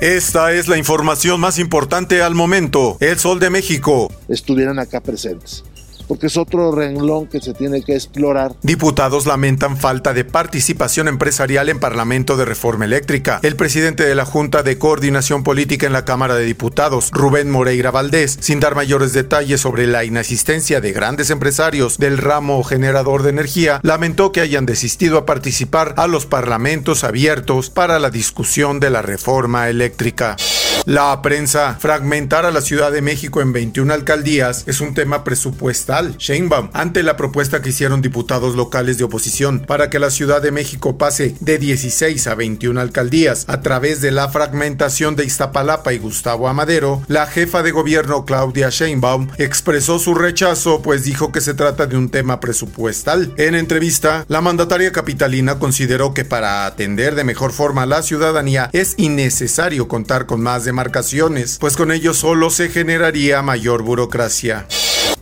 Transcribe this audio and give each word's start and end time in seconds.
Esta 0.00 0.54
es 0.54 0.66
la 0.66 0.78
información 0.78 1.40
más 1.40 1.58
importante 1.58 2.22
al 2.22 2.34
momento. 2.34 2.96
El 3.00 3.18
Sol 3.18 3.38
de 3.38 3.50
México. 3.50 4.10
Estuvieran 4.28 4.78
acá 4.78 5.02
presentes 5.02 5.62
porque 6.10 6.26
es 6.26 6.36
otro 6.36 6.72
renglón 6.72 7.28
que 7.28 7.40
se 7.40 7.54
tiene 7.54 7.82
que 7.82 7.94
explorar. 7.94 8.56
Diputados 8.62 9.26
lamentan 9.26 9.76
falta 9.76 10.12
de 10.12 10.24
participación 10.24 11.06
empresarial 11.06 11.68
en 11.68 11.78
Parlamento 11.78 12.36
de 12.36 12.44
Reforma 12.44 12.84
Eléctrica. 12.84 13.38
El 13.44 13.54
presidente 13.54 14.04
de 14.04 14.16
la 14.16 14.24
Junta 14.24 14.64
de 14.64 14.76
Coordinación 14.76 15.44
Política 15.44 15.86
en 15.86 15.92
la 15.92 16.04
Cámara 16.04 16.34
de 16.34 16.44
Diputados, 16.44 17.10
Rubén 17.12 17.48
Moreira 17.48 17.92
Valdés, 17.92 18.38
sin 18.40 18.58
dar 18.58 18.74
mayores 18.74 19.12
detalles 19.12 19.60
sobre 19.60 19.86
la 19.86 20.02
inasistencia 20.02 20.80
de 20.80 20.90
grandes 20.90 21.30
empresarios 21.30 21.96
del 21.96 22.18
ramo 22.18 22.64
generador 22.64 23.22
de 23.22 23.30
energía, 23.30 23.78
lamentó 23.84 24.32
que 24.32 24.40
hayan 24.40 24.66
desistido 24.66 25.16
a 25.16 25.26
participar 25.26 25.94
a 25.96 26.08
los 26.08 26.26
parlamentos 26.26 27.04
abiertos 27.04 27.70
para 27.70 28.00
la 28.00 28.10
discusión 28.10 28.80
de 28.80 28.90
la 28.90 29.02
reforma 29.02 29.68
eléctrica. 29.68 30.34
La 30.86 31.20
prensa 31.22 31.76
fragmentar 31.78 32.46
a 32.46 32.50
la 32.50 32.62
Ciudad 32.62 32.90
de 32.90 33.02
México 33.02 33.42
en 33.42 33.52
21 33.52 33.92
alcaldías 33.92 34.64
es 34.66 34.80
un 34.80 34.94
tema 34.94 35.24
presupuestal. 35.24 36.16
Sheinbaum, 36.16 36.70
ante 36.72 37.02
la 37.02 37.16
propuesta 37.16 37.60
que 37.60 37.68
hicieron 37.68 38.00
diputados 38.00 38.56
locales 38.56 38.96
de 38.96 39.04
oposición 39.04 39.60
para 39.60 39.90
que 39.90 39.98
la 39.98 40.10
Ciudad 40.10 40.40
de 40.40 40.52
México 40.52 40.96
pase 40.96 41.36
de 41.40 41.58
16 41.58 42.26
a 42.26 42.34
21 42.34 42.80
alcaldías 42.80 43.44
a 43.48 43.60
través 43.60 44.00
de 44.00 44.10
la 44.10 44.28
fragmentación 44.30 45.16
de 45.16 45.26
Iztapalapa 45.26 45.92
y 45.92 45.98
Gustavo 45.98 46.48
Amadero, 46.48 47.02
la 47.08 47.26
jefa 47.26 47.62
de 47.62 47.72
gobierno 47.72 48.24
Claudia 48.24 48.70
Sheinbaum 48.70 49.28
expresó 49.38 49.98
su 49.98 50.14
rechazo 50.14 50.82
pues 50.82 51.04
dijo 51.04 51.30
que 51.30 51.40
se 51.40 51.54
trata 51.54 51.86
de 51.86 51.96
un 51.96 52.08
tema 52.08 52.40
presupuestal. 52.40 53.34
En 53.36 53.54
entrevista, 53.54 54.24
la 54.28 54.40
mandataria 54.40 54.92
capitalina 54.92 55.58
consideró 55.58 56.14
que 56.14 56.24
para 56.24 56.66
atender 56.66 57.14
de 57.14 57.24
mejor 57.24 57.52
forma 57.52 57.82
a 57.82 57.86
la 57.86 58.02
ciudadanía 58.02 58.70
es 58.72 58.94
innecesario 58.96 59.86
contar 59.86 60.26
con 60.26 60.40
más 60.40 60.59
de 60.64 60.70
demarcaciones, 60.70 61.58
pues 61.58 61.76
con 61.76 61.92
ello 61.92 62.14
solo 62.14 62.50
se 62.50 62.68
generaría 62.68 63.42
mayor 63.42 63.82
burocracia. 63.82 64.66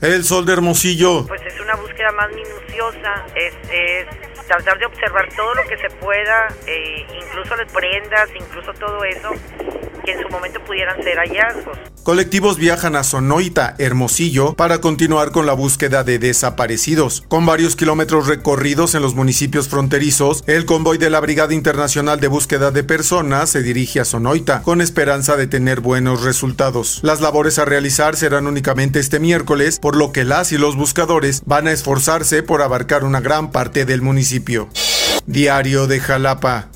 El 0.00 0.24
sol 0.24 0.46
de 0.46 0.52
Hermosillo. 0.52 1.26
Pues 1.26 1.40
es 1.42 1.60
una 1.60 1.74
búsqueda 1.76 2.12
más 2.12 2.28
minuciosa, 2.30 3.26
es, 3.34 3.54
es 3.70 4.06
tratar 4.46 4.78
de 4.78 4.86
observar 4.86 5.28
todo 5.36 5.54
lo 5.54 5.62
que 5.64 5.76
se 5.76 5.90
pueda, 5.96 6.48
eh, 6.66 7.06
incluso 7.22 7.56
las 7.56 7.70
prendas, 7.72 8.28
incluso 8.34 8.72
todo 8.74 9.04
eso, 9.04 9.30
que 10.08 10.14
en 10.14 10.22
su 10.22 10.28
momento 10.30 10.58
pudieran 10.64 11.02
ser 11.02 11.18
hallazgos. 11.18 11.76
Colectivos 12.02 12.56
viajan 12.56 12.96
a 12.96 13.04
Sonoita, 13.04 13.74
Hermosillo, 13.76 14.54
para 14.54 14.80
continuar 14.80 15.32
con 15.32 15.44
la 15.44 15.52
búsqueda 15.52 16.02
de 16.02 16.18
desaparecidos. 16.18 17.24
Con 17.28 17.44
varios 17.44 17.76
kilómetros 17.76 18.26
recorridos 18.26 18.94
en 18.94 19.02
los 19.02 19.14
municipios 19.14 19.68
fronterizos, 19.68 20.44
el 20.46 20.64
convoy 20.64 20.96
de 20.96 21.10
la 21.10 21.20
Brigada 21.20 21.52
Internacional 21.52 22.20
de 22.20 22.28
Búsqueda 22.28 22.70
de 22.70 22.84
Personas 22.84 23.50
se 23.50 23.62
dirige 23.62 24.00
a 24.00 24.06
Sonoita, 24.06 24.62
con 24.62 24.80
esperanza 24.80 25.36
de 25.36 25.46
tener 25.46 25.80
buenos 25.80 26.22
resultados. 26.22 27.00
Las 27.02 27.20
labores 27.20 27.58
a 27.58 27.66
realizar 27.66 28.16
serán 28.16 28.46
únicamente 28.46 29.00
este 29.00 29.20
miércoles, 29.20 29.78
por 29.78 29.94
lo 29.94 30.12
que 30.12 30.24
las 30.24 30.52
y 30.52 30.56
los 30.56 30.74
buscadores 30.74 31.42
van 31.44 31.68
a 31.68 31.72
esforzarse 31.72 32.42
por 32.42 32.62
abarcar 32.62 33.04
una 33.04 33.20
gran 33.20 33.50
parte 33.50 33.84
del 33.84 34.00
municipio. 34.00 34.70
Diario 35.26 35.86
de 35.86 36.00
Jalapa. 36.00 36.68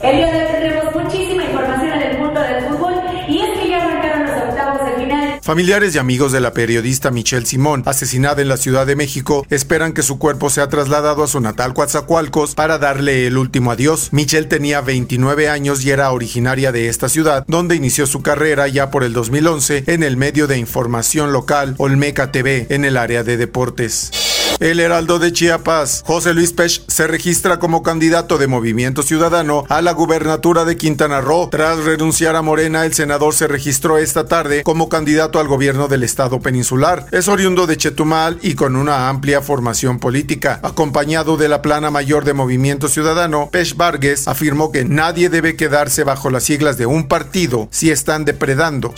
Familiares 5.42 5.96
y 5.96 5.98
amigos 5.98 6.30
de 6.30 6.38
la 6.38 6.52
periodista 6.52 7.10
Michelle 7.10 7.44
Simón, 7.44 7.82
asesinada 7.86 8.40
en 8.42 8.48
la 8.48 8.56
Ciudad 8.56 8.86
de 8.86 8.94
México, 8.94 9.44
esperan 9.50 9.92
que 9.92 10.04
su 10.04 10.16
cuerpo 10.16 10.50
sea 10.50 10.68
trasladado 10.68 11.24
a 11.24 11.26
su 11.26 11.40
natal 11.40 11.74
Coatzacoalcos 11.74 12.54
para 12.54 12.78
darle 12.78 13.26
el 13.26 13.36
último 13.36 13.72
adiós. 13.72 14.10
Michelle 14.12 14.46
tenía 14.46 14.80
29 14.82 15.48
años 15.48 15.84
y 15.84 15.90
era 15.90 16.12
originaria 16.12 16.70
de 16.70 16.88
esta 16.88 17.08
ciudad, 17.08 17.44
donde 17.48 17.74
inició 17.74 18.06
su 18.06 18.22
carrera 18.22 18.68
ya 18.68 18.92
por 18.92 19.02
el 19.02 19.12
2011 19.12 19.82
en 19.88 20.04
el 20.04 20.16
medio 20.16 20.46
de 20.46 20.58
información 20.58 21.32
local 21.32 21.74
Olmeca 21.78 22.30
TV 22.30 22.68
en 22.70 22.84
el 22.84 22.96
área 22.96 23.24
de 23.24 23.36
deportes. 23.36 24.12
El 24.60 24.80
Heraldo 24.80 25.18
de 25.18 25.32
Chiapas, 25.32 26.02
José 26.06 26.34
Luis 26.34 26.52
Pech, 26.52 26.82
se 26.86 27.06
registra 27.06 27.58
como 27.58 27.82
candidato 27.82 28.38
de 28.38 28.46
Movimiento 28.46 29.02
Ciudadano 29.02 29.64
a 29.68 29.82
la 29.82 29.92
gubernatura 29.92 30.64
de 30.64 30.76
Quintana 30.76 31.20
Roo. 31.20 31.48
Tras 31.50 31.78
renunciar 31.84 32.36
a 32.36 32.42
Morena, 32.42 32.84
el 32.84 32.94
senador 32.94 33.34
se 33.34 33.48
registró 33.48 33.98
esta 33.98 34.26
tarde 34.26 34.62
como 34.62 34.88
candidato 34.88 35.40
al 35.40 35.48
gobierno 35.48 35.88
del 35.88 36.04
estado 36.04 36.40
peninsular. 36.40 37.06
Es 37.10 37.28
oriundo 37.28 37.66
de 37.66 37.76
Chetumal 37.76 38.38
y 38.42 38.54
con 38.54 38.76
una 38.76 39.08
amplia 39.08 39.42
formación 39.42 39.98
política. 39.98 40.60
Acompañado 40.62 41.36
de 41.36 41.48
la 41.48 41.62
plana 41.62 41.90
mayor 41.90 42.24
de 42.24 42.34
Movimiento 42.34 42.88
Ciudadano, 42.88 43.48
Pech 43.50 43.76
Vargas 43.76 44.28
afirmó 44.28 44.70
que 44.70 44.84
nadie 44.84 45.28
debe 45.28 45.56
quedarse 45.56 46.04
bajo 46.04 46.30
las 46.30 46.44
siglas 46.44 46.76
de 46.78 46.86
un 46.86 47.08
partido 47.08 47.68
si 47.70 47.90
están 47.90 48.24
depredando. 48.24 48.94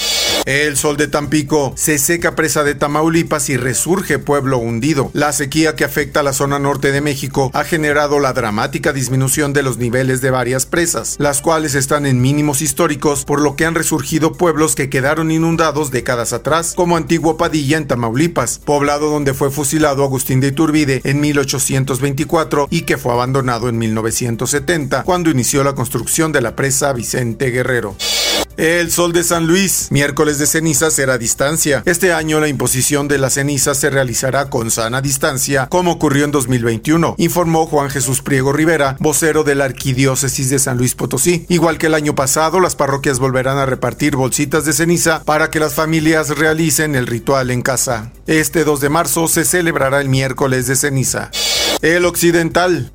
El 0.46 0.76
sol 0.76 0.98
de 0.98 1.08
Tampico 1.08 1.72
se 1.74 1.96
seca 1.96 2.36
presa 2.36 2.64
de 2.64 2.74
Tamaulipas 2.74 3.48
y 3.48 3.56
resurge 3.56 4.18
pueblo 4.18 4.58
hundido. 4.58 5.10
La 5.14 5.32
sequía 5.32 5.74
que 5.74 5.84
afecta 5.84 6.20
a 6.20 6.22
la 6.22 6.34
zona 6.34 6.58
norte 6.58 6.92
de 6.92 7.00
México 7.00 7.50
ha 7.54 7.64
generado 7.64 8.20
la 8.20 8.34
dramática 8.34 8.92
disminución 8.92 9.54
de 9.54 9.62
los 9.62 9.78
niveles 9.78 10.20
de 10.20 10.30
varias 10.30 10.66
presas, 10.66 11.16
las 11.18 11.40
cuales 11.40 11.74
están 11.74 12.04
en 12.04 12.20
mínimos 12.20 12.60
históricos, 12.60 13.24
por 13.24 13.40
lo 13.40 13.56
que 13.56 13.64
han 13.64 13.74
resurgido 13.74 14.34
pueblos 14.34 14.74
que 14.74 14.90
quedaron 14.90 15.30
inundados 15.30 15.90
décadas 15.90 16.34
atrás, 16.34 16.74
como 16.76 16.98
Antiguo 16.98 17.38
Padilla 17.38 17.78
en 17.78 17.86
Tamaulipas, 17.86 18.58
poblado 18.58 19.08
donde 19.10 19.32
fue 19.32 19.50
fusilado 19.50 20.04
Agustín 20.04 20.40
de 20.40 20.48
Iturbide 20.48 21.00
en 21.04 21.20
1824 21.20 22.68
y 22.70 22.82
que 22.82 22.98
fue 22.98 23.14
abandonado 23.14 23.70
en 23.70 23.78
1970, 23.78 25.04
cuando 25.04 25.30
inició 25.30 25.64
la 25.64 25.74
construcción 25.74 26.32
de 26.32 26.42
la 26.42 26.54
presa 26.54 26.92
Vicente 26.92 27.50
Guerrero. 27.50 27.96
El 28.56 28.92
sol 28.92 29.12
de 29.12 29.24
San 29.24 29.48
Luis, 29.48 29.88
miércoles 29.90 30.33
de 30.38 30.46
ceniza 30.46 30.90
será 30.90 31.14
a 31.14 31.18
distancia. 31.18 31.82
Este 31.86 32.12
año 32.12 32.40
la 32.40 32.48
imposición 32.48 33.08
de 33.08 33.18
la 33.18 33.30
ceniza 33.30 33.74
se 33.74 33.90
realizará 33.90 34.50
con 34.50 34.70
sana 34.70 35.00
distancia, 35.00 35.66
como 35.68 35.92
ocurrió 35.92 36.24
en 36.24 36.30
2021, 36.30 37.14
informó 37.18 37.66
Juan 37.66 37.90
Jesús 37.90 38.22
Priego 38.22 38.52
Rivera, 38.52 38.96
vocero 39.00 39.44
de 39.44 39.54
la 39.54 39.64
Arquidiócesis 39.64 40.50
de 40.50 40.58
San 40.58 40.78
Luis 40.78 40.94
Potosí. 40.94 41.46
Igual 41.48 41.78
que 41.78 41.86
el 41.86 41.94
año 41.94 42.14
pasado, 42.14 42.60
las 42.60 42.76
parroquias 42.76 43.18
volverán 43.18 43.58
a 43.58 43.66
repartir 43.66 44.16
bolsitas 44.16 44.64
de 44.64 44.72
ceniza 44.72 45.22
para 45.24 45.50
que 45.50 45.60
las 45.60 45.74
familias 45.74 46.30
realicen 46.30 46.94
el 46.94 47.06
ritual 47.06 47.50
en 47.50 47.62
casa. 47.62 48.12
Este 48.26 48.64
2 48.64 48.80
de 48.80 48.88
marzo 48.88 49.28
se 49.28 49.44
celebrará 49.44 50.00
el 50.00 50.08
miércoles 50.08 50.66
de 50.66 50.76
ceniza. 50.76 51.30
El 51.82 52.04
occidental. 52.04 52.92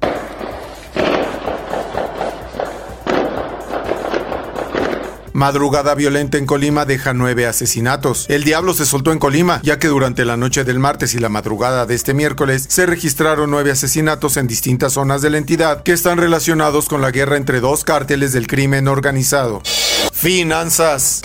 Madrugada 5.40 5.96
violenta 5.96 6.38
en 6.38 6.46
Colima 6.46 6.84
deja 6.84 7.14
nueve 7.14 7.48
asesinatos. 7.48 8.26
El 8.28 8.44
diablo 8.44 8.74
se 8.74 8.86
soltó 8.86 9.14
en 9.14 9.20
Colima, 9.20 9.62
ya 9.64 9.80
que 9.80 9.88
durante 9.88 10.26
la 10.26 10.36
noche 10.36 10.66
del 10.66 10.80
martes 10.80 11.14
y 11.14 11.20
la 11.20 11.30
madrugada 11.30 11.86
de 11.86 11.96
este 11.96 12.14
miércoles 12.14 12.66
se 12.68 12.86
registraron 12.86 13.50
nueve 13.50 13.72
asesinatos 13.72 14.36
en 14.36 14.48
distintas 14.48 14.92
zonas 14.92 15.22
de 15.22 15.30
la 15.30 15.38
entidad 15.38 15.82
que 15.82 15.94
están 15.94 16.18
relacionados 16.18 16.90
con 16.90 17.02
la 17.02 17.12
guerra 17.12 17.38
entre 17.38 17.62
dos 17.62 17.86
cárteles 17.86 18.34
del 18.34 18.48
crimen 18.48 18.90
organizado. 18.90 19.62
Finanzas. 20.12 21.22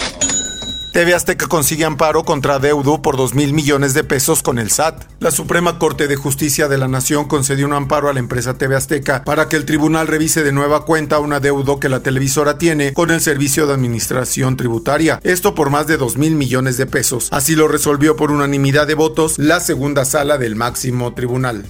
TV 0.95 1.13
Azteca 1.13 1.49
consigue 1.49 1.85
amparo 1.85 2.25
contra 2.25 2.61
deudo 2.61 3.03
por 3.03 3.17
2 3.17 3.35
mil 3.35 3.53
millones 3.53 3.95
de 3.95 4.05
pesos 4.05 4.45
con 4.45 4.61
el 4.61 4.71
SAT. 4.71 5.03
La 5.19 5.33
Suprema 5.33 5.81
Corte 5.81 6.07
de 6.07 6.15
Justicia 6.15 6.69
de 6.69 6.79
la 6.79 6.87
Nación 6.87 7.25
concedió 7.25 7.67
un 7.67 7.73
amparo 7.73 8.09
a 8.09 8.13
la 8.13 8.21
empresa 8.21 8.55
TV 8.59 8.77
Azteca 8.77 9.25
para 9.25 9.49
que 9.49 9.57
el 9.57 9.65
tribunal 9.65 10.07
revise 10.07 10.45
de 10.45 10.53
nueva 10.53 10.85
cuenta 10.85 11.19
un 11.19 11.33
adeudo 11.33 11.81
que 11.81 11.89
la 11.89 12.05
televisora 12.05 12.59
tiene 12.59 12.93
con 12.93 13.11
el 13.11 13.21
Servicio 13.21 13.67
de 13.67 13.75
Administración 13.75 14.57
Tributaria. 14.57 15.19
Esto 15.25 15.57
por 15.57 15.71
más 15.71 15.89
de 15.89 15.97
2 15.97 16.17
mil 16.17 16.37
millones 16.37 16.77
de 16.77 16.87
pesos. 16.87 17.27
Así 17.33 17.57
lo 17.57 17.67
resolvió 17.67 18.15
por 18.15 18.31
unanimidad 18.31 18.87
de 18.87 18.95
votos 18.95 19.37
la 19.37 19.59
segunda 19.59 20.05
sala 20.05 20.39
del 20.39 20.55
máximo 20.55 21.13
tribunal. 21.13 21.65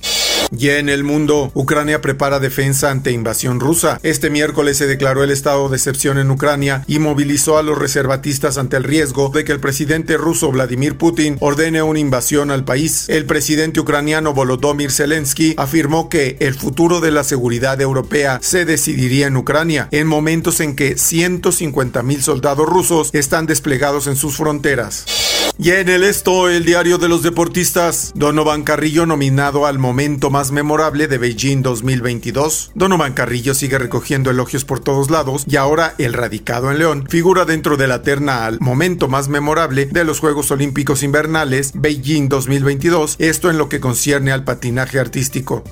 Y 0.58 0.70
en 0.70 0.88
el 0.88 1.04
mundo, 1.04 1.50
Ucrania 1.54 2.00
prepara 2.00 2.40
defensa 2.40 2.90
ante 2.90 3.12
invasión 3.12 3.60
rusa. 3.60 3.98
Este 4.02 4.30
miércoles 4.30 4.76
se 4.78 4.86
declaró 4.86 5.24
el 5.24 5.30
estado 5.30 5.68
de 5.68 5.76
excepción 5.76 6.18
en 6.18 6.30
Ucrania 6.30 6.84
y 6.86 6.98
movilizó 6.98 7.58
a 7.58 7.62
los 7.62 7.78
reservatistas 7.78 8.58
ante 8.58 8.76
el 8.76 8.84
riesgo 8.84 9.30
de 9.30 9.44
que 9.44 9.52
el 9.52 9.60
presidente 9.60 10.16
ruso 10.16 10.50
Vladimir 10.50 10.96
Putin 10.96 11.36
ordene 11.40 11.82
una 11.82 11.98
invasión 11.98 12.50
al 12.50 12.64
país. 12.64 13.08
El 13.08 13.26
presidente 13.26 13.80
ucraniano 13.80 14.34
Volodymyr 14.34 14.90
Zelensky 14.90 15.54
afirmó 15.56 16.08
que 16.08 16.36
el 16.40 16.54
futuro 16.54 17.00
de 17.00 17.10
la 17.10 17.24
seguridad 17.24 17.80
europea 17.80 18.38
se 18.42 18.64
decidiría 18.64 19.26
en 19.26 19.36
Ucrania 19.36 19.88
en 19.90 20.06
momentos 20.06 20.60
en 20.60 20.76
que 20.76 20.96
150 20.98 22.02
mil 22.02 22.22
soldados 22.22 22.68
rusos 22.68 23.10
están 23.12 23.46
desplegados 23.46 24.06
en 24.06 24.16
sus 24.16 24.36
fronteras. 24.36 25.23
Y 25.56 25.70
en 25.70 25.88
el 25.88 26.02
esto, 26.02 26.48
el 26.48 26.64
diario 26.64 26.98
de 26.98 27.08
los 27.08 27.22
deportistas, 27.22 28.12
Donovan 28.16 28.64
Carrillo 28.64 29.06
nominado 29.06 29.66
al 29.66 29.78
momento 29.78 30.28
más 30.28 30.50
memorable 30.50 31.06
de 31.06 31.18
Beijing 31.18 31.62
2022. 31.62 32.72
Donovan 32.74 33.12
Carrillo 33.12 33.54
sigue 33.54 33.78
recogiendo 33.78 34.30
elogios 34.30 34.64
por 34.64 34.80
todos 34.80 35.10
lados 35.10 35.44
y 35.46 35.54
ahora 35.54 35.94
el 35.98 36.12
radicado 36.12 36.72
en 36.72 36.78
León 36.78 37.06
figura 37.08 37.44
dentro 37.44 37.76
de 37.76 37.86
la 37.86 38.02
terna 38.02 38.46
al 38.46 38.58
momento 38.58 39.06
más 39.06 39.28
memorable 39.28 39.86
de 39.86 40.02
los 40.02 40.18
Juegos 40.18 40.50
Olímpicos 40.50 41.04
Invernales 41.04 41.70
Beijing 41.74 42.28
2022, 42.28 43.14
esto 43.20 43.48
en 43.48 43.56
lo 43.56 43.68
que 43.68 43.78
concierne 43.78 44.32
al 44.32 44.42
patinaje 44.42 44.98
artístico. 44.98 45.62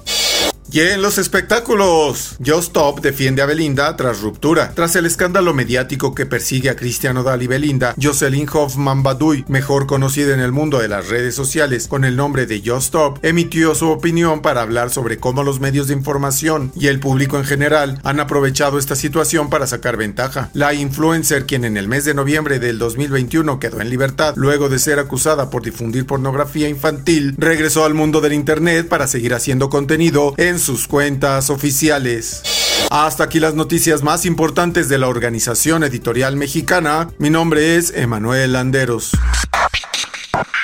Y 0.74 0.80
en 0.80 1.02
los 1.02 1.18
espectáculos, 1.18 2.36
Just 2.38 2.68
Stop 2.68 3.02
defiende 3.02 3.42
a 3.42 3.46
Belinda 3.46 3.94
tras 3.94 4.22
ruptura. 4.22 4.72
Tras 4.74 4.96
el 4.96 5.04
escándalo 5.04 5.52
mediático 5.52 6.14
que 6.14 6.24
persigue 6.24 6.70
a 6.70 6.76
Cristiano 6.76 7.20
Odal 7.20 7.42
y 7.42 7.46
Belinda, 7.46 7.94
Jocelyn 8.00 8.48
Hoffman 8.50 9.02
Baduy, 9.02 9.44
mejor 9.48 9.86
conocida 9.86 10.32
en 10.32 10.40
el 10.40 10.50
mundo 10.50 10.78
de 10.78 10.88
las 10.88 11.10
redes 11.10 11.34
sociales 11.34 11.88
con 11.88 12.06
el 12.06 12.16
nombre 12.16 12.46
de 12.46 12.62
Just 12.64 12.86
Stop, 12.86 13.18
emitió 13.22 13.74
su 13.74 13.90
opinión 13.90 14.40
para 14.40 14.62
hablar 14.62 14.88
sobre 14.88 15.18
cómo 15.18 15.42
los 15.42 15.60
medios 15.60 15.88
de 15.88 15.92
información 15.92 16.72
y 16.74 16.86
el 16.86 17.00
público 17.00 17.36
en 17.36 17.44
general 17.44 18.00
han 18.02 18.18
aprovechado 18.18 18.78
esta 18.78 18.96
situación 18.96 19.50
para 19.50 19.66
sacar 19.66 19.98
ventaja. 19.98 20.48
La 20.54 20.72
influencer, 20.72 21.44
quien 21.44 21.66
en 21.66 21.76
el 21.76 21.86
mes 21.86 22.06
de 22.06 22.14
noviembre 22.14 22.60
del 22.60 22.78
2021 22.78 23.60
quedó 23.60 23.82
en 23.82 23.90
libertad 23.90 24.32
luego 24.38 24.70
de 24.70 24.78
ser 24.78 24.98
acusada 24.98 25.50
por 25.50 25.62
difundir 25.62 26.06
pornografía 26.06 26.70
infantil, 26.70 27.34
regresó 27.36 27.84
al 27.84 27.92
mundo 27.92 28.22
del 28.22 28.32
internet 28.32 28.88
para 28.88 29.06
seguir 29.06 29.34
haciendo 29.34 29.68
contenido 29.68 30.32
en 30.38 30.61
sus 30.62 30.88
cuentas 30.88 31.50
oficiales. 31.50 32.42
Hasta 32.90 33.24
aquí 33.24 33.40
las 33.40 33.54
noticias 33.54 34.02
más 34.02 34.24
importantes 34.24 34.88
de 34.88 34.98
la 34.98 35.08
Organización 35.08 35.84
Editorial 35.84 36.36
Mexicana. 36.36 37.08
Mi 37.18 37.28
nombre 37.30 37.76
es 37.76 37.92
Emanuel 37.94 38.52
Landeros. 38.52 39.12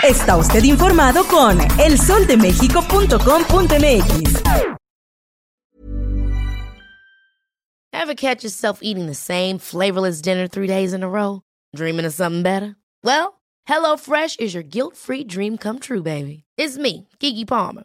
Está 0.03 0.37
usted 0.37 0.65
informado 0.65 1.25
con 1.25 1.59
elsoldemexico.com.mx. 1.81 4.43
Ever 7.93 8.15
catch 8.15 8.45
yourself 8.45 8.79
eating 8.81 9.07
the 9.07 9.15
same 9.15 9.59
flavorless 9.59 10.23
dinner 10.23 10.47
three 10.47 10.69
days 10.69 10.95
in 10.95 11.03
a 11.03 11.09
row? 11.09 11.43
Dreaming 11.75 12.07
of 12.07 12.15
something 12.15 12.43
better? 12.43 12.77
Well, 13.03 13.41
HelloFresh 13.69 14.39
is 14.39 14.55
your 14.55 14.63
guilt-free 14.63 15.25
dream 15.25 15.59
come 15.59 15.79
true, 15.79 16.03
baby. 16.03 16.45
It's 16.57 16.79
me, 16.79 17.09
Kiki 17.19 17.45
Palmer. 17.45 17.85